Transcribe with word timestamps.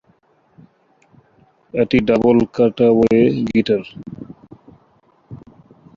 এটি 1.73 1.97
double cutaway 2.07 3.17
guitar. 3.47 3.83